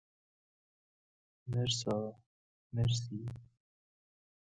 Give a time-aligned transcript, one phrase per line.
[1.51, 1.95] مرسا
[2.73, 3.19] ـ مرسی